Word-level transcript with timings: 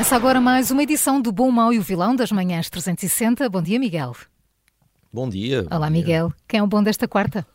Começa 0.00 0.16
agora 0.16 0.40
mais 0.40 0.70
uma 0.70 0.82
edição 0.82 1.20
do 1.20 1.30
Bom, 1.30 1.50
Mau 1.50 1.74
e 1.74 1.78
o 1.78 1.82
Vilão 1.82 2.16
das 2.16 2.32
Manhãs 2.32 2.70
360. 2.70 3.46
Bom 3.50 3.60
dia, 3.60 3.78
Miguel. 3.78 4.16
Bom 5.12 5.28
dia. 5.28 5.66
Olá, 5.70 5.88
bom 5.88 5.92
Miguel. 5.92 6.28
Dia. 6.28 6.36
Quem 6.48 6.60
é 6.60 6.62
o 6.62 6.66
bom 6.66 6.82
desta 6.82 7.06
quarta? 7.06 7.46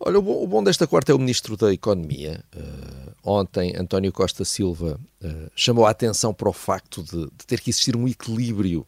Olha, 0.00 0.18
o 0.18 0.22
bom, 0.22 0.42
o 0.42 0.46
bom 0.46 0.64
desta 0.64 0.86
quarta 0.86 1.12
é 1.12 1.14
o 1.14 1.18
Ministro 1.18 1.54
da 1.54 1.70
Economia. 1.70 2.42
Uh, 2.56 3.12
ontem, 3.22 3.76
António 3.76 4.10
Costa 4.10 4.46
Silva 4.46 4.98
uh, 5.22 5.50
chamou 5.54 5.84
a 5.84 5.90
atenção 5.90 6.32
para 6.32 6.48
o 6.48 6.54
facto 6.54 7.02
de, 7.02 7.26
de, 7.26 7.46
ter 7.46 7.60
que 7.60 7.68
existir 7.68 7.94
um 7.94 8.08
equilíbrio 8.08 8.86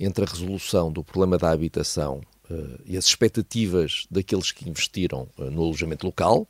entre 0.00 0.24
a 0.24 0.28
resolução 0.28 0.90
do 0.90 1.04
problema 1.04 1.38
da 1.38 1.52
habitação 1.52 2.20
uh, 2.50 2.80
e 2.84 2.96
as 2.96 3.04
expectativas 3.04 4.08
daqueles 4.10 4.50
que 4.50 4.68
investiram 4.68 5.28
no 5.38 5.62
alojamento 5.62 6.04
local 6.04 6.48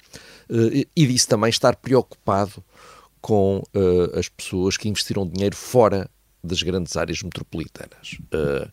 e 0.48 1.06
disse 1.06 1.28
também 1.28 1.50
estar 1.50 1.76
preocupado 1.76 2.64
com 3.22 3.62
uh, 3.74 4.18
as 4.18 4.28
pessoas 4.28 4.76
que 4.76 4.88
investiram 4.88 5.26
dinheiro 5.26 5.56
fora 5.56 6.10
das 6.44 6.62
grandes 6.62 6.96
áreas 6.96 7.22
metropolitanas. 7.22 8.18
Uh, 8.34 8.70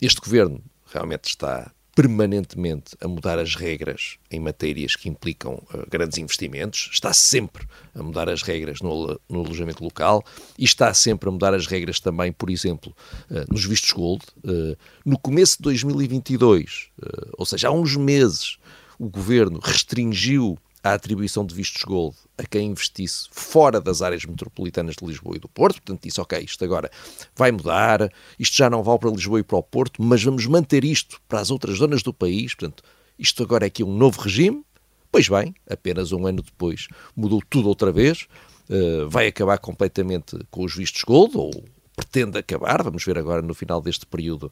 este 0.00 0.20
governo 0.20 0.62
realmente 0.86 1.24
está 1.24 1.70
permanentemente 1.94 2.96
a 3.00 3.08
mudar 3.08 3.38
as 3.38 3.54
regras 3.54 4.16
em 4.30 4.38
matérias 4.38 4.94
que 4.94 5.08
implicam 5.08 5.54
uh, 5.54 5.86
grandes 5.90 6.18
investimentos, 6.18 6.88
está 6.92 7.12
sempre 7.12 7.66
a 7.94 8.02
mudar 8.02 8.28
as 8.28 8.42
regras 8.42 8.80
no, 8.80 9.20
no, 9.28 9.44
alojamento 9.44 9.82
local 9.82 10.24
e 10.56 10.64
está 10.64 10.94
sempre 10.94 11.28
a 11.28 11.32
mudar 11.32 11.52
as 11.52 11.66
regras 11.66 11.98
também, 11.98 12.32
por 12.32 12.48
exemplo, 12.48 12.94
uh, 13.30 13.52
nos 13.52 13.64
vistos 13.64 13.90
gold. 13.90 14.24
Uh, 14.44 14.76
no 15.04 15.18
começo 15.18 15.56
de 15.58 15.64
2022, 15.64 16.88
ou 17.36 17.44
seja, 17.44 17.68
há 17.68 17.72
uns 17.72 17.96
meses, 17.96 18.56
o 18.98 19.08
governo 19.08 19.58
restringiu 19.62 20.58
a 20.82 20.94
atribuição 20.94 21.44
de 21.44 21.54
vistos 21.54 21.82
gold 21.82 22.16
a 22.38 22.44
quem 22.44 22.68
investisse 22.68 23.28
fora 23.30 23.80
das 23.80 24.00
áreas 24.00 24.24
metropolitanas 24.24 24.96
de 24.96 25.04
Lisboa 25.04 25.36
e 25.36 25.38
do 25.38 25.48
Porto. 25.48 25.76
Portanto, 25.82 26.02
disse, 26.02 26.20
ok, 26.20 26.38
isto 26.40 26.64
agora 26.64 26.90
vai 27.36 27.52
mudar, 27.52 28.10
isto 28.38 28.56
já 28.56 28.70
não 28.70 28.82
vale 28.82 28.98
para 28.98 29.10
Lisboa 29.10 29.40
e 29.40 29.42
para 29.42 29.58
o 29.58 29.62
Porto, 29.62 30.02
mas 30.02 30.22
vamos 30.22 30.46
manter 30.46 30.84
isto 30.84 31.20
para 31.28 31.40
as 31.40 31.50
outras 31.50 31.78
zonas 31.78 32.02
do 32.02 32.14
país. 32.14 32.54
Portanto, 32.54 32.82
isto 33.18 33.42
agora 33.42 33.66
é 33.66 33.68
aqui 33.68 33.84
um 33.84 33.94
novo 33.94 34.20
regime. 34.20 34.64
Pois 35.12 35.28
bem, 35.28 35.54
apenas 35.68 36.12
um 36.12 36.26
ano 36.26 36.42
depois 36.42 36.86
mudou 37.14 37.42
tudo 37.48 37.68
outra 37.68 37.92
vez. 37.92 38.26
Uh, 38.68 39.08
vai 39.08 39.26
acabar 39.26 39.58
completamente 39.58 40.38
com 40.50 40.64
os 40.64 40.74
vistos 40.74 41.02
gold, 41.02 41.36
ou 41.36 41.64
pretende 41.96 42.38
acabar, 42.38 42.82
vamos 42.82 43.04
ver 43.04 43.18
agora 43.18 43.42
no 43.42 43.52
final 43.52 43.82
deste 43.82 44.06
período 44.06 44.50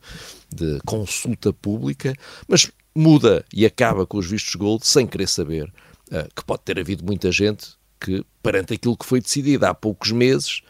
de 0.53 0.81
consulta 0.85 1.53
pública, 1.53 2.13
mas 2.47 2.71
muda 2.95 3.45
e 3.55 3.65
acaba 3.65 4.05
com 4.05 4.19
os 4.19 4.27
vistos 4.27 4.55
gold 4.57 4.85
sem 4.85 5.07
querer 5.07 5.29
saber 5.29 5.73
que 6.35 6.45
pode 6.45 6.63
ter 6.63 6.79
havido 6.79 7.05
muita 7.05 7.31
gente 7.31 7.77
que, 8.01 8.25
perante 8.43 8.75
aquilo 8.75 8.97
que 8.97 9.05
foi 9.05 9.21
decidido 9.21 9.67
há 9.67 9.75
poucos 9.75 10.13
meses, 10.13 10.63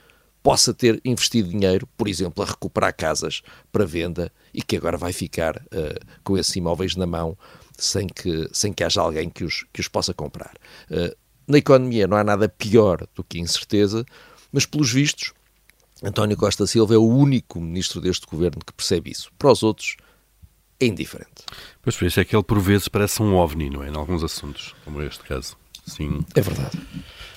possa 0.43 0.73
ter 0.73 1.01
investido 1.05 1.51
dinheiro, 1.51 1.87
por 1.97 2.09
exemplo, 2.09 2.43
a 2.43 2.47
recuperar 2.47 2.95
casas 2.97 3.43
para 3.71 3.85
venda 3.85 4.33
e 4.55 4.63
que 4.63 4.77
agora 4.77 4.97
vai 4.97 5.13
ficar 5.13 5.57
uh, 5.57 6.07
com 6.25 6.39
esses 6.39 6.55
imóveis 6.57 6.97
na 6.97 7.07
mão 7.07 7.37
sem 7.77 8.07
que, 8.07 8.49
sem 8.53 8.73
que 8.73 8.83
haja 8.83 9.01
alguém 9.01 9.29
que 9.29 9.45
os, 9.45 9.65
que 9.73 9.81
os 9.81 9.89
possa 9.89 10.15
comprar. 10.15 10.55
Uh, 10.91 11.15
na 11.47 11.59
economia 11.59 12.07
não 12.07 12.17
há 12.17 12.25
nada 12.25 12.49
pior 12.49 13.07
do 13.15 13.25
que 13.25 13.39
incerteza, 13.39 14.05
mas 14.53 14.65
pelos 14.65 14.93
vistos, 14.93 15.33
António 16.03 16.37
Costa 16.37 16.67
Silva 16.67 16.95
é 16.95 16.99
o 16.99 17.07
único 17.07 17.61
ministro 17.61 18.01
deste 18.01 18.27
governo 18.27 18.63
que 18.65 18.73
percebe 18.73 19.11
isso. 19.11 19.31
Para 19.39 19.51
os 19.51 19.63
outros, 19.63 19.97
é 20.81 20.87
indiferente. 20.87 21.45
Pois 21.83 21.97
por 21.97 22.07
isso 22.07 22.21
é 22.21 22.25
que 22.25 22.35
ele 22.35 22.43
por 22.43 22.61
vezes 22.61 22.89
parece 22.89 23.23
um 23.23 23.35
ovni, 23.35 23.71
não 23.71 23.83
é? 23.83 23.89
Em 23.89 23.97
alguns 23.97 24.23
assuntos, 24.23 24.75
como 24.85 25.03
este 25.03 25.23
caso. 25.25 25.57
Sim. 25.87 26.25
É 26.35 26.41
verdade. 26.41 26.79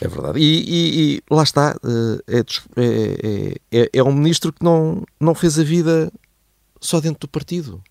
É 0.02 0.08
verdade. 0.08 0.40
E, 0.40 0.44
e, 0.44 1.16
e 1.16 1.24
lá 1.30 1.44
está, 1.44 1.76
eh, 1.84 2.40
é, 2.40 3.62
é, 3.72 3.82
é, 3.84 3.90
é, 3.94 4.04
um 4.04 4.12
ministro 4.12 4.52
que 4.52 4.64
não, 4.64 5.04
não 5.20 5.34
fez 5.34 5.58
a 5.58 5.64
vida 5.64 6.12
só 6.80 7.00
dentro 7.00 7.22
do 7.22 7.28
partido. 7.28 7.82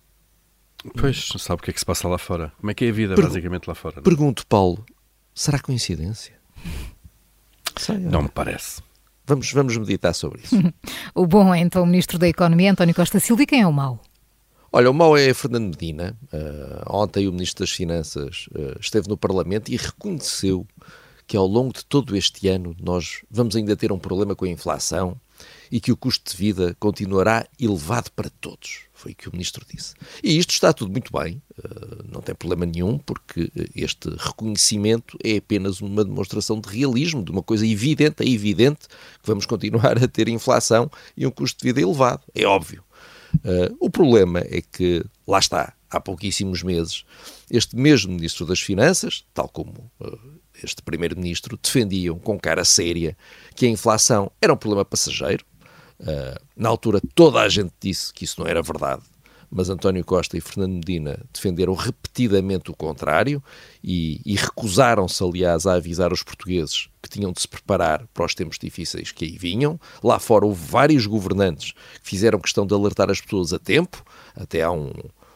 Pois, 0.99 1.29
sabe 1.39 1.61
o 1.61 1.65
que 1.65 1.71
é 1.71 1.73
que 1.73 1.81
se 1.81 1.87
passa 1.87 2.09
lá 2.09 2.19
fora. 2.19 2.53
Como 2.61 2.71
é 2.71 2.75
que 2.75 2.85
é 2.85 2.89
a 2.89 2.93
vida, 2.93 3.15
per 3.15 3.25
basicamente, 3.25 3.67
lá 3.67 3.75
fora? 3.75 3.97
Não? 3.97 4.03
Pergunto, 4.03 4.47
Paulo, 4.47 4.85
será 5.35 5.59
coincidência? 5.59 6.35
Sei, 7.77 7.99
não 7.99 8.23
me 8.23 8.29
parece. 8.29 8.83
Vamos, 9.27 9.53
vamos 9.53 9.77
meditar 9.77 10.15
sobre 10.15 10.43
isso. 10.43 10.57
o 11.15 11.27
bom 11.27 11.55
é 11.55 11.61
então 11.61 11.83
o 11.83 11.87
Ministro 11.87 12.19
da 12.19 12.29
Economia, 12.29 12.73
António 12.73 12.95
Costa 12.95 13.21
Silva, 13.21 13.43
e 13.43 13.47
quem 13.47 13.61
é 13.61 13.67
o 13.67 13.73
mau? 13.73 14.03
Olha, 14.73 14.89
o 14.89 14.95
mau 14.95 15.17
é 15.17 15.35
Fernando 15.35 15.71
Medina. 15.71 16.17
Uh, 16.33 16.97
ontem 16.97 17.27
o 17.27 17.33
Ministro 17.33 17.65
das 17.65 17.73
Finanças 17.73 18.47
uh, 18.53 18.79
esteve 18.81 19.09
no 19.09 19.17
Parlamento 19.17 19.69
e 19.69 19.77
reconheceu 19.77 20.65
que 21.27 21.37
ao 21.37 21.47
longo 21.47 21.73
de 21.73 21.85
todo 21.85 22.17
este 22.17 22.47
ano 22.47 22.77
nós 22.81 23.23
vamos 23.29 23.57
ainda 23.57 23.75
ter 23.75 23.91
um 23.91 23.99
problema 23.99 24.37
com 24.37 24.45
a 24.45 24.49
inflação 24.49 25.21
e 25.73 25.81
que 25.81 25.91
o 25.91 25.97
custo 25.97 26.31
de 26.31 26.37
vida 26.37 26.77
continuará 26.79 27.49
elevado 27.59 28.13
para 28.13 28.31
todos. 28.41 28.83
Foi 28.95 29.11
o 29.11 29.17
que 29.17 29.29
o 29.29 29.33
Ministro 29.33 29.67
disse. 29.69 29.95
E 30.23 30.39
isto 30.39 30.51
está 30.51 30.73
tudo 30.73 30.93
muito 30.93 31.11
bem, 31.13 31.43
uh, 31.59 32.05
não 32.09 32.21
tem 32.21 32.33
problema 32.33 32.65
nenhum, 32.65 32.97
porque 32.97 33.51
este 33.75 34.09
reconhecimento 34.09 35.19
é 35.25 35.39
apenas 35.39 35.81
uma 35.81 36.05
demonstração 36.05 36.61
de 36.61 36.69
realismo, 36.69 37.25
de 37.25 37.33
uma 37.33 37.43
coisa 37.43 37.67
evidente, 37.67 38.23
é 38.23 38.29
evidente 38.29 38.87
que 38.87 39.27
vamos 39.27 39.47
continuar 39.47 40.01
a 40.01 40.07
ter 40.07 40.29
inflação 40.29 40.89
e 41.17 41.27
um 41.27 41.31
custo 41.33 41.59
de 41.59 41.65
vida 41.65 41.81
elevado. 41.81 42.23
É 42.33 42.45
óbvio. 42.45 42.85
Uh, 43.37 43.77
o 43.79 43.91
problema 43.91 44.41
é 44.41 44.61
que, 44.61 45.05
lá 45.27 45.39
está, 45.39 45.73
há 45.91 46.01
pouquíssimos 46.01 46.63
meses, 46.63 47.05
este 47.51 47.77
mesmo 47.77 48.13
Ministro 48.13 48.47
das 48.47 48.61
Finanças, 48.61 49.25
tal 49.33 49.49
como 49.49 49.91
uh, 50.01 50.19
este 50.63 50.83
Primeiro-Ministro, 50.83 51.59
defendiam 51.63 52.19
com 52.19 52.39
cara 52.39 52.65
séria 52.65 53.17
que 53.55 53.67
a 53.67 53.69
inflação 53.69 54.31
era 54.41 54.53
um 54.53 54.57
problema 54.57 54.85
passageiro. 54.85 55.45
Uh, 55.99 56.41
na 56.57 56.69
altura, 56.69 57.01
toda 57.15 57.41
a 57.41 57.49
gente 57.49 57.73
disse 57.81 58.13
que 58.13 58.25
isso 58.25 58.41
não 58.41 58.47
era 58.47 58.63
verdade 58.63 59.03
mas 59.51 59.69
António 59.69 60.05
Costa 60.05 60.37
e 60.37 60.41
Fernando 60.41 60.75
Medina 60.75 61.19
defenderam 61.33 61.75
repetidamente 61.75 62.71
o 62.71 62.77
contrário 62.77 63.43
e, 63.83 64.21
e 64.25 64.37
recusaram-se, 64.37 65.23
aliás, 65.25 65.67
a 65.67 65.75
avisar 65.75 66.13
os 66.13 66.23
portugueses 66.23 66.89
que 67.03 67.09
tinham 67.09 67.33
de 67.33 67.41
se 67.41 67.49
preparar 67.49 68.07
para 68.15 68.25
os 68.25 68.35
tempos 68.35 68.59
difíceis 68.59 69.11
que 69.11 69.25
aí 69.25 69.37
vinham. 69.37 69.81
Lá 70.03 70.19
fora 70.19 70.47
houve 70.47 70.65
vários 70.65 71.07
governantes 71.07 71.73
que 71.73 72.09
fizeram 72.09 72.39
questão 72.39 72.67
de 72.67 72.75
alertar 72.75 73.11
as 73.11 73.21
pessoas 73.21 73.53
a 73.53 73.59
tempo, 73.59 74.05
até 74.37 74.63
há 74.63 74.71
um, 74.71 74.93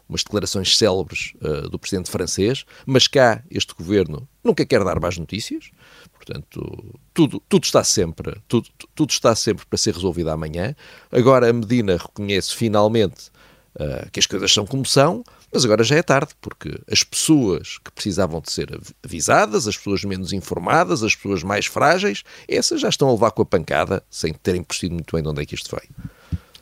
umas 0.09 0.23
declarações 0.23 0.77
célebres 0.77 1.33
uh, 1.37 1.69
do 1.69 1.79
presidente 1.79 2.11
francês, 2.11 2.65
mas 2.87 3.09
cá 3.09 3.43
este 3.51 3.75
governo 3.75 4.29
nunca 4.43 4.65
quer 4.65 4.85
dar 4.85 5.01
mais 5.01 5.19
notícias. 5.19 5.71
Portanto, 6.13 7.01
tudo, 7.13 7.43
tudo 7.49 7.65
está 7.65 7.83
sempre 7.85 8.41
tudo, 8.49 8.69
tudo 8.95 9.11
está 9.11 9.35
sempre 9.35 9.67
para 9.67 9.77
ser 9.77 9.95
resolvido 9.95 10.31
amanhã. 10.31 10.75
Agora 11.11 11.51
a 11.51 11.53
Medina 11.53 11.97
reconhece 11.97 12.55
finalmente 12.55 13.31
uh, 13.77 14.11
que 14.11 14.21
as 14.21 14.27
coisas 14.27 14.53
são 14.53 14.67
como 14.67 14.85
são, 14.85 15.25
mas 15.53 15.65
agora 15.65 15.85
já 15.85 15.97
é 15.97 16.03
tarde, 16.03 16.35
porque 16.41 16.79
as 16.91 17.03
pessoas 17.03 17.79
que 17.79 17.91
precisavam 17.93 18.41
de 18.41 18.51
ser 18.51 18.81
avisadas, 19.05 19.69
as 19.69 19.77
pessoas 19.77 20.05
menos 20.05 20.33
informadas, 20.33 21.03
as 21.03 21.15
pessoas 21.15 21.43
mais 21.43 21.67
frágeis, 21.67 22.25
essas 22.49 22.81
já 22.81 22.89
estão 22.89 23.09
a 23.09 23.13
levar 23.13 23.31
com 23.31 23.43
a 23.43 23.47
pancada 23.47 24.03
sem 24.11 24.33
terem 24.33 24.63
percebido 24.63 24.95
muito 24.95 25.15
bem 25.15 25.23
de 25.23 25.29
onde 25.29 25.43
é 25.43 25.47
que 25.47 25.55
isto 25.55 25.75
veio. 25.75 25.89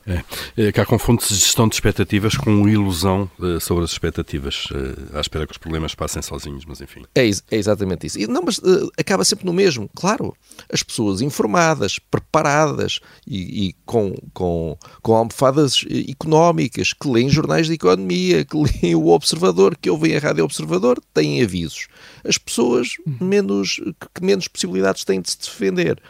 É. 0.07 0.23
é 0.57 0.73
cá 0.73 0.85
confunde-se 0.85 1.35
gestão 1.35 1.69
de 1.69 1.75
expectativas 1.75 2.37
com 2.37 2.69
ilusão 2.69 3.31
uh, 3.39 3.61
sobre 3.61 3.85
as 3.85 3.93
expectativas, 3.93 4.67
uh, 4.71 5.17
à 5.17 5.21
espera 5.21 5.47
que 5.47 5.53
os 5.53 5.59
problemas 5.59 5.95
passem 5.95 6.21
sozinhos, 6.23 6.65
mas 6.65 6.81
enfim. 6.81 7.05
É, 7.15 7.29
é 7.29 7.57
exatamente 7.57 8.07
isso. 8.07 8.19
E, 8.19 8.27
não, 8.27 8.43
mas 8.43 8.59
uh, 8.59 8.91
acaba 8.99 9.25
sempre 9.25 9.47
no 9.47 9.53
mesmo. 9.53 9.89
Claro, 9.95 10.35
as 10.73 10.83
pessoas 10.83 11.21
informadas, 11.21 11.99
preparadas 11.99 13.01
e, 13.27 13.69
e 13.69 13.73
com, 13.87 14.15
com, 14.33 14.77
com 15.01 15.15
almofadas 15.15 15.85
económicas, 16.09 16.93
que 16.93 17.09
leem 17.09 17.29
jornais 17.29 17.67
de 17.67 17.75
economia, 17.75 18.45
que 18.45 18.57
leem 18.83 18.95
o 18.95 19.09
Observador, 19.09 19.77
que 19.77 19.91
ouvem 19.91 20.17
a 20.17 20.19
Rádio 20.19 20.45
Observador, 20.45 21.01
têm 21.15 21.43
avisos. 21.43 21.87
As 22.25 22.39
pessoas 22.39 22.97
menos, 23.21 23.81
que 24.15 24.25
menos 24.25 24.49
possibilidades 24.49 25.05
têm 25.05 25.21
de 25.21 25.31
se 25.31 25.39
defender 25.39 26.01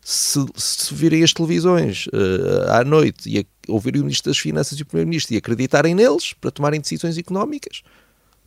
se, 0.00 0.44
se 0.56 0.94
virem 0.94 1.22
as 1.22 1.32
televisões 1.32 2.06
uh, 2.06 2.70
à 2.70 2.84
noite 2.84 3.28
e 3.28 3.46
ouvirem 3.68 4.00
o 4.00 4.04
Ministro 4.04 4.30
das 4.30 4.38
Finanças 4.38 4.78
e 4.78 4.82
o 4.82 4.86
Primeiro-Ministro 4.86 5.34
e 5.34 5.36
acreditarem 5.36 5.94
neles 5.94 6.32
para 6.32 6.50
tomarem 6.50 6.80
decisões 6.80 7.16
económicas, 7.18 7.82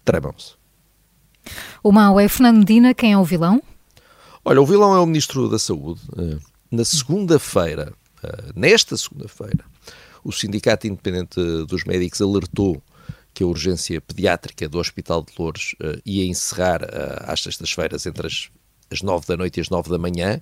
tremam-se. 0.04 0.54
O 1.84 1.92
mau 1.92 2.20
é 2.20 2.28
Fernando 2.28 2.60
Medina, 2.60 2.94
quem 2.94 3.14
é 3.14 3.18
o 3.18 3.24
vilão? 3.24 3.62
Olha, 4.46 4.62
o 4.62 4.66
vilão 4.66 4.96
é 4.96 5.00
o 5.00 5.06
Ministro 5.06 5.50
da 5.50 5.60
Saúde. 5.60 6.02
Eh, 6.18 6.38
na 6.72 6.84
segunda-feira, 6.84 7.94
eh, 8.24 8.52
nesta 8.56 8.98
segunda-feira, 8.98 9.64
o 10.24 10.32
Sindicato 10.32 10.88
Independente 10.88 11.40
dos 11.66 11.84
Médicos 11.84 12.22
alertou 12.22 12.82
que 13.34 13.44
a 13.44 13.48
urgência 13.48 14.00
pediátrica 14.00 14.70
do 14.70 14.78
Hospital 14.78 15.24
de 15.24 15.34
Lourdes 15.38 15.74
uh, 15.74 16.00
ia 16.06 16.24
encerrar 16.26 16.84
uh, 16.84 17.24
às 17.26 17.42
sextas-feiras 17.42 18.06
entre 18.06 18.28
as, 18.28 18.50
as 18.94 19.02
9 19.02 19.26
da 19.28 19.36
noite 19.38 19.58
e 19.58 19.62
as 19.62 19.70
9 19.70 19.90
da 19.90 19.98
manhã 19.98 20.40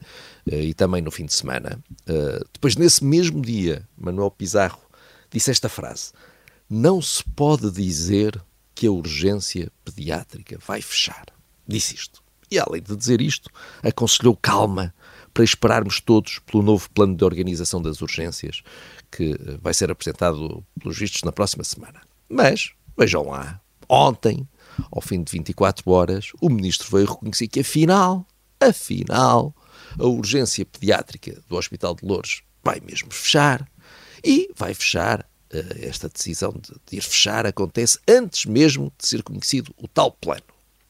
uh, 0.47 0.55
e 0.55 0.73
também 0.73 1.01
no 1.01 1.11
fim 1.11 1.25
de 1.25 1.33
semana. 1.33 1.81
depois, 2.53 2.75
nesse 2.75 3.03
mesmo 3.03 3.41
dia, 3.41 3.87
Manuel 3.97 4.31
Pizarro 4.31 4.81
disse 5.31 5.49
esta 5.49 5.69
frase: 5.69 6.11
Não 6.69 7.01
se 7.01 7.23
pode 7.23 7.71
dizer 7.71 8.41
que 8.75 8.87
a 8.87 8.91
urgência 8.91 9.71
pediátrica 9.83 10.57
vai 10.65 10.81
fechar. 10.81 11.25
Disse 11.67 11.95
isto. 11.95 12.21
E 12.49 12.59
além 12.59 12.81
de 12.81 12.95
dizer 12.95 13.21
isto, 13.21 13.49
aconselhou 13.81 14.35
calma 14.35 14.93
para 15.33 15.43
esperarmos 15.43 16.01
todos 16.01 16.39
pelo 16.39 16.61
novo 16.61 16.89
plano 16.89 17.15
de 17.15 17.23
organização 17.23 17.81
das 17.81 18.01
urgências 18.01 18.61
que 19.09 19.37
vai 19.61 19.73
ser 19.73 19.89
apresentado 19.89 20.63
pelos 20.77 20.97
vistos 20.97 21.23
na 21.23 21.31
próxima 21.31 21.63
semana. 21.63 22.01
Mas 22.29 22.73
Vejam 22.97 23.23
lá, 23.29 23.59
ontem, 23.89 24.47
ao 24.91 25.01
fim 25.01 25.23
de 25.23 25.31
24 25.31 25.89
horas, 25.89 26.31
o 26.39 26.49
ministro 26.49 26.87
veio 26.91 27.09
reconhecer 27.09 27.47
que 27.47 27.61
afinal, 27.61 28.25
afinal, 28.61 29.55
a 29.99 30.05
urgência 30.05 30.65
pediátrica 30.65 31.41
do 31.47 31.55
Hospital 31.55 31.95
de 31.95 32.05
Lourdes 32.05 32.41
vai 32.63 32.79
mesmo 32.79 33.11
fechar 33.11 33.67
e 34.23 34.49
vai 34.55 34.73
fechar. 34.73 35.29
Uh, 35.53 35.85
esta 35.85 36.07
decisão 36.07 36.53
de, 36.53 36.95
ir 36.95 37.01
fechar 37.01 37.45
acontece 37.45 37.99
antes 38.07 38.45
mesmo 38.45 38.89
de 38.97 39.05
ser 39.05 39.21
conhecido 39.21 39.73
o 39.75 39.85
tal 39.85 40.09
plano. 40.09 40.41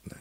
Né? 0.06 0.18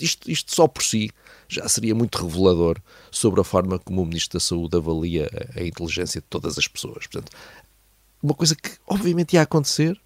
Isto, 0.00 0.30
isto 0.30 0.54
só 0.54 0.66
por 0.66 0.82
si 0.82 1.10
já 1.46 1.68
seria 1.68 1.94
muito 1.94 2.16
revelador 2.26 2.78
sobre 3.10 3.42
a 3.42 3.44
forma 3.44 3.78
como 3.78 4.00
o 4.00 4.06
Ministro 4.06 4.38
da 4.38 4.40
Saúde 4.42 4.78
avalia 4.78 5.30
a 5.54 5.62
inteligência 5.62 6.22
de 6.22 6.26
todas 6.26 6.56
as 6.56 6.66
pessoas. 6.66 7.06
Portanto, 7.06 7.30
uma 8.22 8.32
coisa 8.32 8.56
que 8.56 8.70
obviamente 8.86 9.34
ia 9.34 9.42
acontecer, 9.42 10.00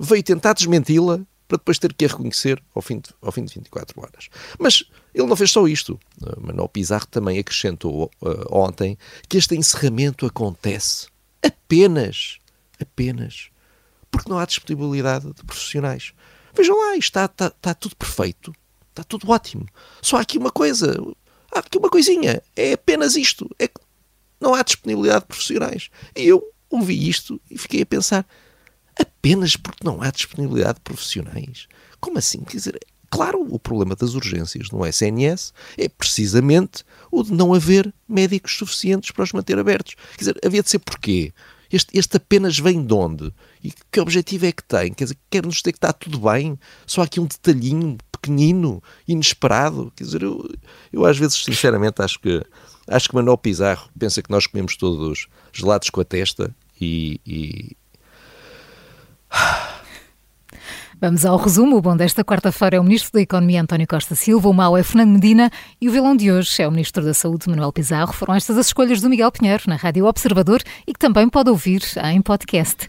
veio 0.00 0.22
tentar 0.22 0.54
desmenti-la 0.54 1.20
para 1.48 1.58
depois 1.58 1.78
ter 1.78 1.92
que 1.92 2.04
a 2.04 2.08
reconhecer 2.08 2.62
ao 2.74 2.82
fim, 2.82 2.98
de, 2.98 3.10
ao 3.22 3.30
fim 3.30 3.44
de 3.44 3.54
24 3.54 4.00
horas. 4.00 4.28
Mas 4.58 4.84
ele 5.14 5.26
não 5.26 5.36
fez 5.36 5.50
só 5.50 5.66
isto. 5.66 5.98
Uh, 6.20 6.46
Manuel 6.46 6.68
Pizarro 6.68 7.06
também 7.06 7.38
acrescentou 7.38 8.10
uh, 8.20 8.46
ontem 8.50 8.98
que 9.28 9.36
este 9.36 9.54
encerramento 9.54 10.26
acontece 10.26 11.08
apenas, 11.42 12.38
apenas, 12.80 13.50
porque 14.10 14.28
não 14.28 14.38
há 14.38 14.44
disponibilidade 14.44 15.32
de 15.32 15.44
profissionais. 15.44 16.12
Vejam 16.54 16.76
lá, 16.76 16.96
está, 16.96 17.26
está, 17.26 17.46
está 17.46 17.74
tudo 17.74 17.96
perfeito, 17.96 18.52
está 18.90 19.04
tudo 19.04 19.30
ótimo. 19.30 19.66
Só 20.02 20.16
há 20.16 20.20
aqui 20.20 20.38
uma 20.38 20.50
coisa, 20.50 20.96
há 21.52 21.60
aqui 21.60 21.78
uma 21.78 21.90
coisinha, 21.90 22.42
é 22.56 22.72
apenas 22.72 23.14
isto, 23.14 23.48
é 23.58 23.68
que 23.68 23.80
não 24.40 24.54
há 24.54 24.62
disponibilidade 24.62 25.20
de 25.20 25.26
profissionais. 25.26 25.90
E 26.16 26.24
eu 26.26 26.42
ouvi 26.70 27.08
isto 27.08 27.40
e 27.50 27.58
fiquei 27.58 27.82
a 27.82 27.86
pensar, 27.86 28.26
apenas 28.98 29.56
porque 29.56 29.84
não 29.84 30.02
há 30.02 30.10
disponibilidade 30.10 30.74
de 30.74 30.80
profissionais. 30.80 31.66
Como 32.00 32.18
assim? 32.18 32.40
Quer 32.40 32.56
dizer, 32.56 32.78
claro, 33.10 33.46
o 33.48 33.58
problema 33.58 33.94
das 33.94 34.14
urgências 34.14 34.70
no 34.70 34.86
SNS 34.86 35.52
é 35.76 35.88
precisamente 35.88 36.84
o 37.10 37.22
de 37.22 37.32
não 37.32 37.54
haver 37.54 37.92
médicos 38.08 38.56
suficientes 38.56 39.10
para 39.10 39.24
os 39.24 39.32
manter 39.32 39.58
abertos. 39.58 39.94
Quer 40.12 40.18
dizer, 40.18 40.38
havia 40.44 40.62
de 40.62 40.70
ser 40.70 40.78
porquê? 40.78 41.32
Este, 41.70 41.98
este 41.98 42.16
apenas 42.16 42.58
vem 42.58 42.84
de 42.84 42.94
onde? 42.94 43.32
E 43.62 43.72
que 43.90 44.00
objetivo 44.00 44.46
é 44.46 44.52
que 44.52 44.62
tem? 44.62 44.92
Quer 44.92 45.04
dizer, 45.04 45.18
quer-nos 45.28 45.56
dizer 45.56 45.72
que 45.72 45.78
está 45.78 45.92
tudo 45.92 46.20
bem? 46.20 46.58
Só 46.86 47.00
há 47.00 47.04
aqui 47.04 47.18
um 47.18 47.26
detalhinho 47.26 47.98
pequenino, 48.12 48.82
inesperado? 49.06 49.92
Quer 49.96 50.04
dizer, 50.04 50.22
eu, 50.22 50.48
eu 50.92 51.04
às 51.04 51.18
vezes, 51.18 51.42
sinceramente, 51.42 52.02
acho 52.02 52.20
que 52.20 52.42
acho 52.88 53.08
que 53.08 53.14
Manuel 53.14 53.36
Pizarro 53.36 53.90
pensa 53.98 54.22
que 54.22 54.30
nós 54.30 54.46
comemos 54.46 54.76
todos 54.76 55.26
gelados 55.52 55.90
com 55.90 56.00
a 56.00 56.04
testa 56.04 56.54
e, 56.80 57.20
e, 57.26 57.76
Vamos 60.98 61.26
ao 61.26 61.36
resumo. 61.36 61.76
O 61.76 61.82
bom 61.82 61.96
desta 61.96 62.24
quarta-feira 62.24 62.76
é 62.76 62.80
o 62.80 62.84
Ministro 62.84 63.12
da 63.12 63.20
Economia, 63.20 63.60
António 63.60 63.86
Costa 63.86 64.14
Silva, 64.14 64.48
o 64.48 64.54
mau 64.54 64.76
é 64.76 64.82
Fernando 64.82 65.12
Medina 65.12 65.50
e 65.80 65.88
o 65.88 65.92
vilão 65.92 66.16
de 66.16 66.32
hoje 66.32 66.62
é 66.62 66.66
o 66.66 66.70
Ministro 66.70 67.04
da 67.04 67.12
Saúde, 67.12 67.48
Manuel 67.48 67.72
Pizarro. 67.72 68.12
Foram 68.12 68.34
estas 68.34 68.56
as 68.56 68.66
escolhas 68.68 69.00
do 69.00 69.10
Miguel 69.10 69.30
Pinheiro 69.30 69.64
na 69.66 69.76
Rádio 69.76 70.06
Observador 70.06 70.62
e 70.86 70.92
que 70.92 70.98
também 70.98 71.28
pode 71.28 71.50
ouvir 71.50 71.82
em 72.02 72.22
podcast. 72.22 72.88